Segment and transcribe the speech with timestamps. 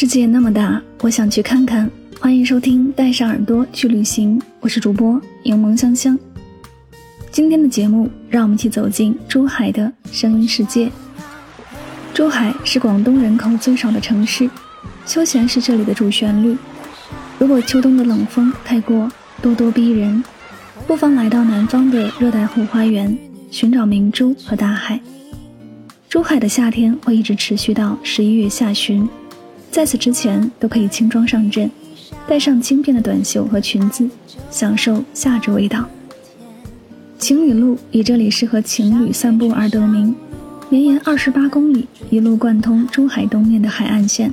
[0.00, 1.86] 世界那么大，我想去看看。
[2.18, 6.18] 欢迎收听《带上耳朵去旅行》，我是主播柠檬香香。
[7.30, 10.90] 今天的节目，让我们一起走进珠海的声音世界。
[12.14, 14.48] 珠海是广东人口最少的城市，
[15.04, 16.56] 休闲是这里的主旋律。
[17.38, 19.06] 如果秋冬的冷风太过
[19.42, 20.24] 咄咄逼人，
[20.86, 23.14] 不妨来到南方的热带后花园，
[23.50, 24.98] 寻找明珠和大海。
[26.08, 29.06] 珠海的夏天会一直持续到十一月下旬。
[29.70, 31.70] 在此之前，都可以轻装上阵，
[32.26, 34.08] 带上轻便的短袖和裙子，
[34.50, 35.86] 享受夏至味道。
[37.18, 40.14] 情侣路以这里适合情侣散步而得名，
[40.68, 44.32] 绵延二十八公里，一路贯通珠海东面的海岸线。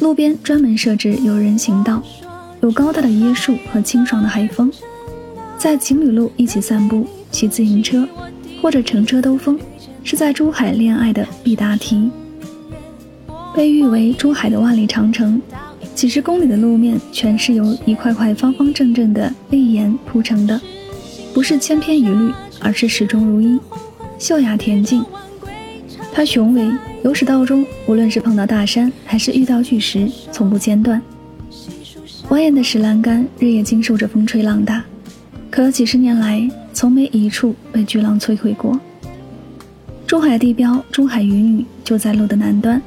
[0.00, 2.02] 路边专门设置有人行道，
[2.60, 4.70] 有高大的椰树和清爽的海风。
[5.58, 8.06] 在情侣路一起散步、骑自行车，
[8.60, 9.58] 或者乘车兜风，
[10.02, 12.10] 是在珠海恋爱的必答题。
[13.54, 15.40] 被誉为珠海的万里长城，
[15.94, 20.60] 几十公里的路面全是由一块块方方正正的砾岩铺成的，
[21.32, 23.58] 不是千篇一律，而是始终如一，
[24.18, 25.04] 秀雅恬静。
[26.12, 26.68] 它雄伟，
[27.04, 31.00] 由始到终，无论是碰到大山还是遇到巨石，从不间断。
[32.30, 34.84] 蜿蜒的石栏杆日夜经受着风吹浪打，
[35.48, 38.78] 可几十年来从没一处被巨浪摧毁过。
[40.08, 42.82] 珠海地标珠海渔女就在路的南端。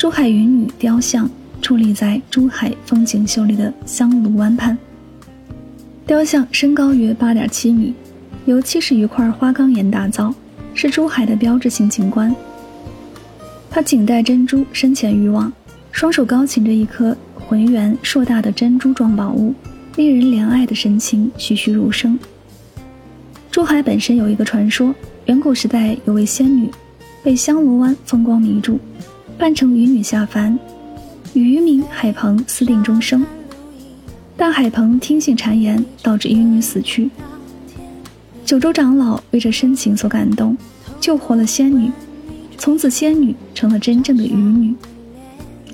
[0.00, 1.28] 珠海云女雕像
[1.60, 4.78] 矗立在珠海风景秀丽的香炉湾畔。
[6.06, 7.92] 雕像身高约八点七米，
[8.46, 10.34] 由七十余块花岗岩打造，
[10.72, 12.34] 是珠海的标志性景观。
[13.68, 15.52] 它颈戴珍珠，身前渔网，
[15.92, 19.54] 双手高擎着一颗浑圆硕大的珍珠状宝物，
[19.96, 22.18] 令人怜爱的神情栩栩如生。
[23.50, 24.94] 珠海本身有一个传说，
[25.26, 26.70] 远古时代有位仙女，
[27.22, 28.80] 被香炉湾风光迷住。
[29.40, 30.58] 扮成渔女下凡，
[31.32, 33.24] 与渔民海鹏私定终生，
[34.36, 37.10] 但海鹏听信谗言，导致渔女死去。
[38.44, 40.54] 九州长老为这深情所感动，
[41.00, 41.90] 救活了仙女，
[42.58, 44.74] 从此仙女成了真正的渔女。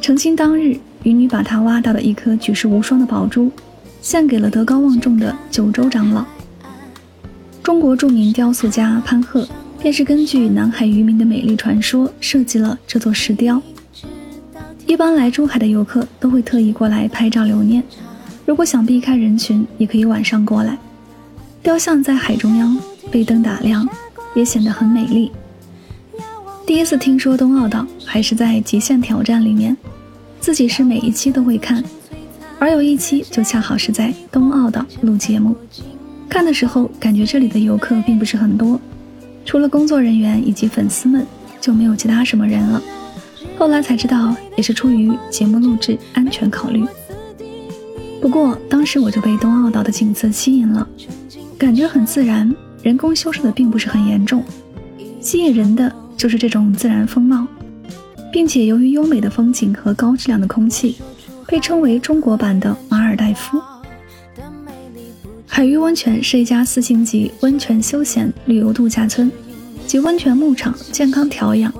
[0.00, 3.52] 成亲当日，渔女把她挖到的一颗举世无双的宝珠，
[4.00, 6.24] 献给了德高望重的九州长老。
[7.62, 9.46] 中国著名雕塑家潘鹤。
[9.80, 13.60] 便是根据南海渔民的美丽传说设计了这座石雕。
[14.86, 17.82] 一般来珠海的游客都会特意过来拍照留念，
[18.44, 20.76] 如果想避开人群，也可以晚上过来。
[21.62, 22.76] 雕像在海中央
[23.10, 23.88] 被灯打亮，
[24.34, 25.30] 也显得很美丽。
[26.66, 29.76] 第一次听说东澳岛，还是在《极限挑战》里面，
[30.40, 31.82] 自己是每一期都会看，
[32.58, 35.56] 而有一期就恰好是在东澳岛录节目。
[36.28, 38.80] 看的时候感觉这里的游客并不是很多。
[39.44, 41.26] 除了工作人员以及粉丝们，
[41.60, 42.80] 就没有其他什么人了。
[43.58, 46.84] 后来才知道，也是出于节目录制安全考虑。
[48.20, 50.86] 不过当时我就被东澳岛的景色吸引了，
[51.58, 54.44] 感觉很自然，人工修饰的并不是很严重。
[55.20, 57.46] 吸引人的就是这种自然风貌，
[58.32, 60.96] 并且由于优美的风景和高质量的空气，
[61.46, 63.60] 被称为中国版的马尔代夫。
[65.52, 69.30] 海域温泉是一家四星级温泉休闲旅游度假村，
[69.84, 71.74] 集温泉牧场、健康调养、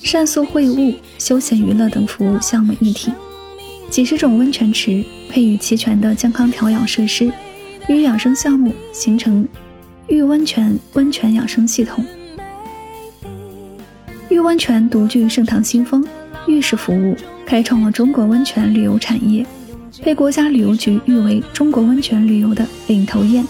[0.00, 3.10] 膳宿会晤、休闲娱乐等服务项目一体。
[3.90, 7.30] 几十种温泉池配以齐全的健康调养设施，
[7.88, 9.46] 与养生项目形成
[10.06, 12.02] 玉温泉温泉养生系统。
[14.28, 16.06] 玉温泉独具盛唐新风，
[16.46, 19.44] 浴室服务开创了中国温泉旅游产业。
[20.02, 23.46] 被国家旅游局誉为中国温泉旅游的领头雁。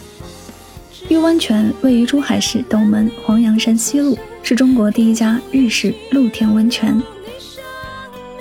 [1.08, 7.00] 玉温泉位于珠海市斗门黄杨山西路，是中国第一家日式露天温泉。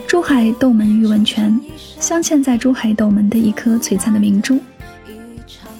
[0.07, 1.59] 珠海斗门玉温泉
[1.99, 4.59] 镶嵌在珠海斗门的一颗璀璨的明珠。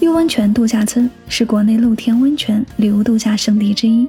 [0.00, 4.08] 玉温泉度假村是国内露天温泉旅游度假胜地之一。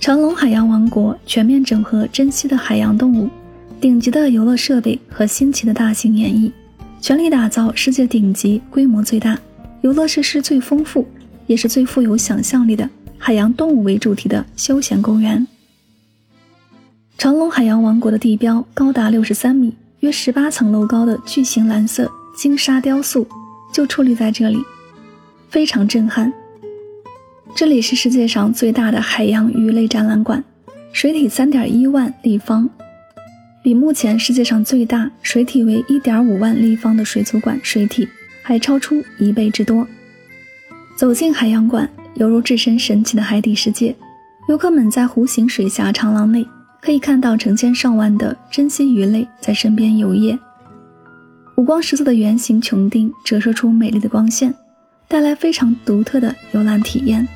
[0.00, 3.30] 长隆海洋王国全面整合珍稀的海洋动物、
[3.82, 6.52] 顶级的游乐设备和新奇的大型演绎，
[7.00, 9.36] 全力打造世界顶级、规模最大、
[9.80, 11.04] 游乐设施最丰富，
[11.48, 12.88] 也是最富有想象力的
[13.18, 15.44] 海洋动物为主题的休闲公园。
[17.18, 23.26] 长隆海洋王国的地标高达六十三米、约十八层楼高的巨型蓝色金沙雕塑
[23.74, 24.62] 就矗立在这里，
[25.50, 26.32] 非常震撼。
[27.52, 30.44] 这里是世界上最大的海洋鱼类展览馆，
[30.92, 32.70] 水体三点一万立方，
[33.62, 38.08] 比目前世界上最大水体为一点五万立方的水族馆水体
[38.42, 39.86] 还超出一倍之多。
[40.96, 43.94] 走进海洋馆，犹如置身神奇的海底世界。
[44.48, 46.44] 游客们在弧形水下长廊内，
[46.80, 50.36] 可以看到成千上万的珍稀鱼类在身边游曳。
[51.56, 54.52] 五光十色的圆形穹顶折射出美丽的光线，
[55.06, 57.26] 带来非常独特的游览体验。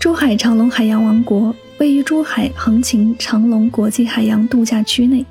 [0.00, 5.24] 珠海长隆海洋王国位于珠海横琴长隆国际海洋度假区内，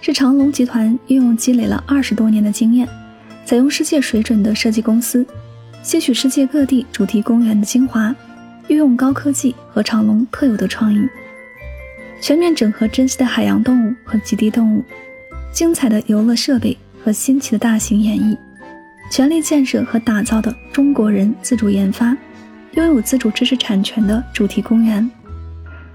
[0.00, 2.88] 是长隆集团运用积累了二十多年的经验，
[3.44, 5.26] 采用世界水准的设计公司，
[5.82, 8.14] 吸取世界各地主题公园的精华，
[8.68, 11.06] 运用高科技和长隆特有的创意，
[12.18, 14.82] 全面整合珍稀的海洋动物和极地动物，
[15.52, 16.74] 精彩的游乐设备
[17.04, 18.34] 和新奇的大型演绎，
[19.10, 22.16] 全力建设和打造的中国人自主研发。
[22.74, 25.10] 拥有自主知识产权的主题公园，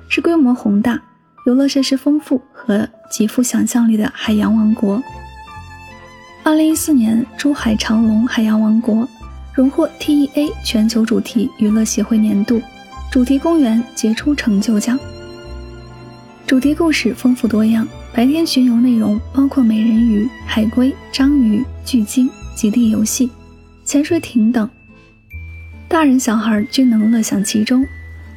[0.08, 1.02] 是规模宏大、
[1.46, 5.02] 游乐设施丰富和极富想象力的海洋王国。
[6.44, 9.08] 二零一四年，珠海长隆海洋王国
[9.54, 12.62] 荣获 TEA 全球主题娱乐协会年度
[13.12, 15.00] 主题公园杰出成就奖。
[16.46, 23.32] 主题故事丰富多样，白天巡游内容包括美人鱼、海龟、章鱼、巨鲸、极地游戏、
[23.84, 24.70] 潜水艇等。
[25.88, 27.84] 大人小孩均能乐享其中，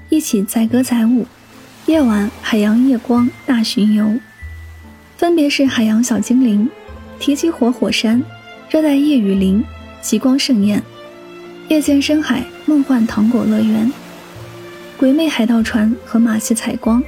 [0.08, 1.26] 一起载歌载舞。
[1.88, 4.20] 夜晚海洋夜光大巡游，
[5.16, 6.68] 分别是海洋小精灵、
[7.18, 8.22] 提起火火山、
[8.68, 9.64] 热带夜雨林、
[10.02, 10.82] 极光盛宴、
[11.68, 13.90] 夜间深海梦幻糖果乐园、
[14.98, 17.02] 鬼魅海盗船和马戏采光。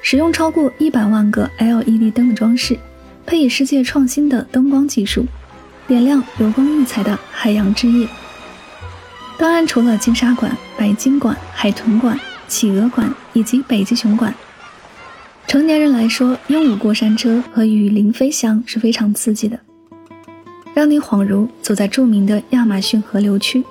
[0.00, 2.78] 使用超过一百万个 LED 灯的装饰，
[3.26, 5.26] 配以世界创新的灯光技术，
[5.86, 8.08] 点亮流光溢彩的海洋之夜。
[9.36, 12.18] 当然，除了金沙馆、白鲸馆、海豚馆、
[12.52, 14.34] 企鹅馆以及北极熊馆，
[15.46, 19.58] 成年人来说，鹦鹉过山车和雨林飞翔是非常刺激的，
[20.74, 23.64] 让你恍如走在著名的亚马逊河流区。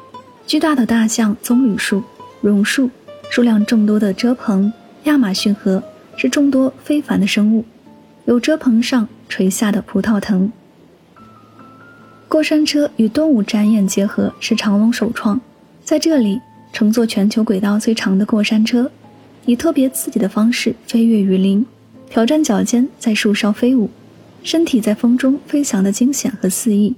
[0.48, 2.04] 巨大的大象棕榈树、
[2.42, 2.90] 榕树，
[3.30, 4.74] 数量众多的遮棚。
[5.04, 5.82] 亚马逊河
[6.18, 7.64] 是众多非凡的生物，
[8.26, 10.52] 有遮棚上垂下的葡萄藤。
[12.28, 15.40] 过山车与动物展演结合是长隆首创。
[15.84, 16.40] 在这里
[16.74, 18.90] 乘坐全球轨道最长的过山车，
[19.46, 21.66] 以特别刺激的方式飞越雨林，
[22.10, 23.90] 挑战脚尖在树梢飞舞，
[24.44, 26.96] 身体在风中飞翔的惊险和肆意，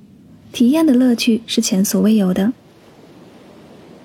[0.52, 2.54] 体验的乐趣是前所未有的。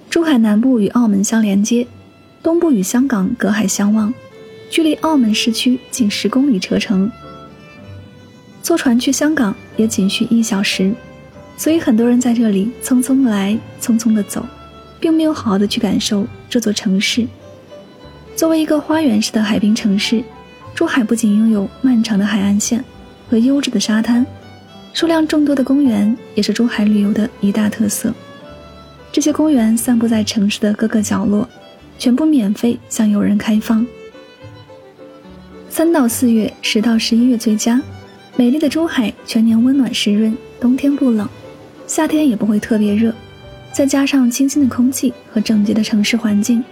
[0.08, 1.86] 珠海南部与澳门相连接，
[2.42, 4.12] 东部与香港隔海相望，
[4.70, 7.10] 距离澳门市区仅十公里车程，
[8.62, 10.94] 坐船去香港也仅需一小时，
[11.58, 14.44] 所以很多人在这里匆匆来，匆匆的走。
[15.00, 17.26] 并没有好好的去感受这座城市。
[18.36, 20.22] 作为一个花园式的海滨城市，
[20.74, 22.84] 珠海不仅拥有漫长的海岸线
[23.28, 24.24] 和优质的沙滩，
[24.92, 28.12] 数量众多的公园也是珠海旅游的一大特色。
[29.10, 31.48] 这些公园散布在城市的各个角落，
[31.98, 33.84] 全部免费向游人开放。
[35.68, 37.80] 三到四月，十到十一月最佳。
[38.36, 41.28] 美丽的珠海全年温暖湿润，冬天不冷，
[41.88, 43.12] 夏天也不会特别热。
[43.78, 46.64] 再加上清新的空气和整洁的城市环境，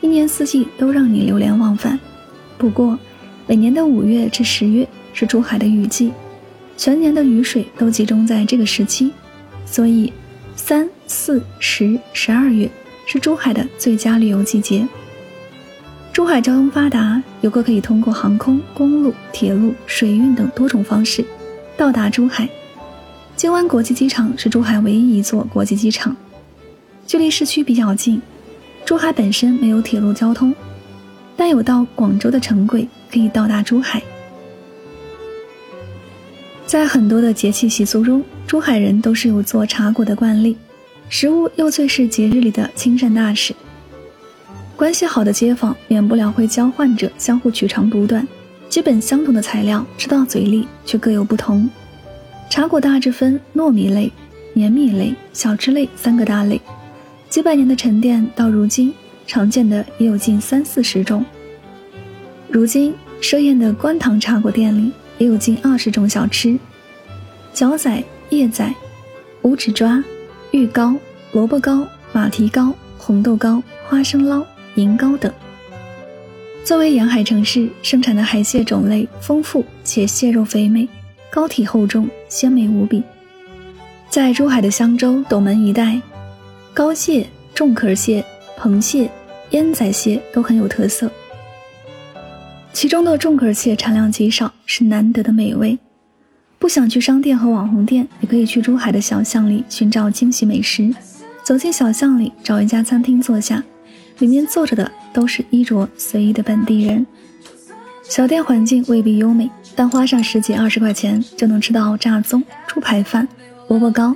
[0.00, 2.00] 一年四季都让你流连忘返。
[2.56, 2.98] 不过，
[3.46, 6.10] 每年的五月至十月是珠海的雨季，
[6.74, 9.12] 全年的雨水都集中在这个时期，
[9.66, 10.10] 所以
[10.56, 12.66] 三四十十二月
[13.04, 14.88] 是珠海的最佳旅游季节。
[16.14, 21.22] 珠海交通发达，游客可以通过航空、公路、铁路、水运等多种方式
[21.76, 22.48] 到达珠海。
[23.36, 26.16] 金湾国际机场是珠海唯一一座国际机场。
[27.06, 28.20] 距离市区比较近，
[28.84, 30.54] 珠海本身没有铁路交通，
[31.36, 34.02] 但有到广州的城轨可以到达珠海。
[36.66, 40.56] 在很多的节气习俗中，珠海人都是有做茶果的惯例，
[41.10, 43.54] 食物又最是节日里的亲善大使。
[44.74, 48.26] 关系好的街坊免不了会教患者相互取长补短，
[48.68, 51.68] 基本相同的材料吃到嘴里却各有不同。
[52.50, 54.10] 茶果大致分糯米类、
[54.52, 56.60] 黏米类、小吃类三个大类。
[57.34, 58.94] 几百年的沉淀，到如今
[59.26, 61.26] 常见的也有近三四十种。
[62.48, 66.56] 如今设宴的官塘茶果店里也有近二十种小吃：
[67.52, 68.72] 角仔、叶仔、
[69.42, 70.00] 五指抓、
[70.52, 70.94] 玉糕、
[71.32, 75.32] 萝卜糕、马蹄糕、红豆糕、花生捞、银糕等。
[76.62, 80.88] 作为沿海城市，生产的海蟹种类丰富且蟹肉肥美，
[81.32, 83.02] 膏体厚重，鲜美无比。
[84.08, 86.00] 在珠海的香洲、斗门一带，
[86.74, 88.24] 膏蟹、重壳蟹、
[88.58, 89.08] 螃蟹、
[89.50, 91.08] 烟仔蟹都很有特色。
[92.72, 95.78] 其中的重壳蟹产量极少，是难得的美味。
[96.58, 100.92] 不想去商店和网红店，也可以去珠海的小巷里寻找惊喜美食。
[101.44, 103.62] 走进小巷里，找一家餐厅坐下。
[104.18, 107.06] 里面坐着的都是衣着随意的本地人，
[108.02, 113.28] 小店环境未必优美，但花上十几二十块钱就能吃到炸粽、猪排饭、
[113.68, 114.14] 萝卜糕、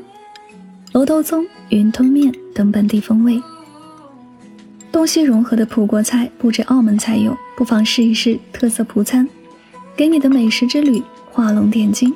[0.92, 3.40] 楼头粽、云吞面等本地风味。
[4.90, 9.28] 东西融合的葡国菜不止澳门才有，不妨试一试特色葡餐，
[9.94, 12.12] 给你的美食之旅画龙点睛。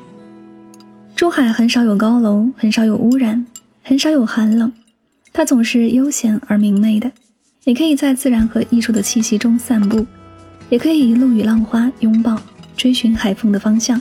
[1.15, 3.45] 珠海很少有高楼，很少有污染，
[3.83, 4.73] 很少有寒冷，
[5.35, 7.13] 它总是悠闲而明媚的。
[7.65, 10.05] 你可以在自然和艺术的气息中散步，
[10.71, 12.41] 也可以一路与浪花拥抱，
[12.75, 14.01] 追寻海风的方向，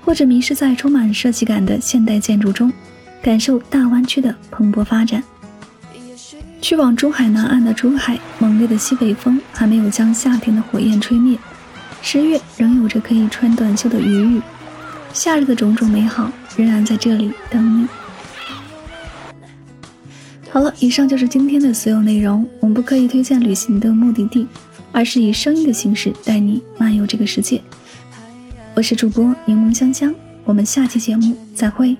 [0.00, 2.72] 或者迷失在充满设计感的现代建筑中，
[3.22, 5.22] 感受大湾区的蓬勃发展。
[6.60, 11.38] 去往珠海南岸的珠海，猛烈的西北风还没有将夏天的火焰吹灭，
[12.02, 14.42] 十月仍有着可以穿短袖的余裕，
[15.12, 17.86] 夏日的种种美好仍然在这里等你。
[20.50, 22.46] 好了，以上就是今天的所有内容。
[22.58, 24.46] 我们不刻意推荐旅行的目的地，
[24.90, 27.62] 而是以声音的形式带你漫游这个世界。
[28.74, 30.12] 我是主播柠檬香香，
[30.44, 31.96] 我们下期节目再会。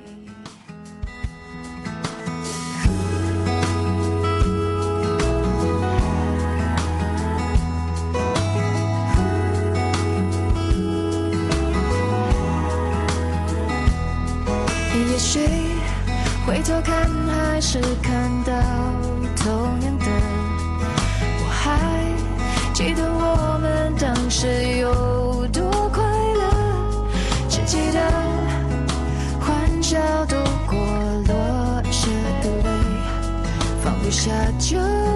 [34.29, 35.08] 放不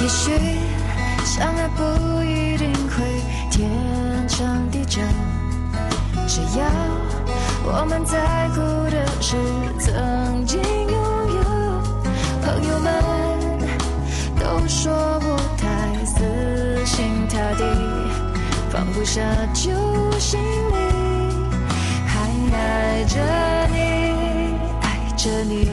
[0.00, 0.30] 也许
[1.24, 1.82] 相爱不
[2.22, 3.04] 一定会
[3.50, 3.68] 天
[4.28, 5.02] 长地久，
[6.26, 6.64] 只要
[7.64, 9.36] 我们在乎的是
[9.80, 10.94] 曾经拥
[11.34, 11.42] 有。
[12.40, 12.92] 朋友们
[14.38, 15.66] 都说不太
[16.04, 16.14] 死
[16.86, 17.64] 心塌地，
[18.70, 19.20] 放不下
[19.52, 19.72] 旧
[20.20, 20.76] 行李，
[22.06, 22.14] 还
[22.56, 23.18] 爱着
[23.72, 23.76] 你，
[24.80, 24.86] 爱
[25.16, 25.68] 着你。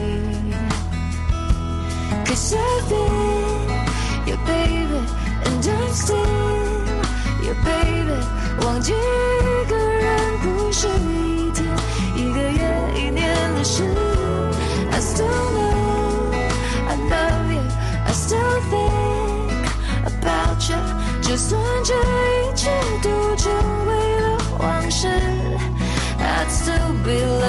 [2.26, 3.35] Cause I've been
[5.95, 8.19] and I'm still your baby。
[8.65, 11.65] 忘记一个人不是一天、
[12.15, 12.59] 一个月、
[12.95, 13.83] 一年的事。
[14.91, 16.33] I still know
[16.87, 17.61] I love you,
[18.05, 19.65] I still think
[20.05, 20.77] about you。
[21.21, 22.69] 就算这一切
[23.01, 23.51] 都成
[23.87, 25.07] 为了往事，
[26.19, 27.44] I'd still be。